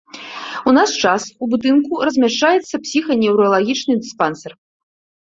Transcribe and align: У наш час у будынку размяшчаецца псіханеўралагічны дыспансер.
У 0.69 0.71
наш 0.77 0.91
час 1.09 1.23
у 1.45 1.49
будынку 1.51 1.99
размяшчаецца 2.07 2.75
псіханеўралагічны 2.85 3.93
дыспансер. 4.07 4.51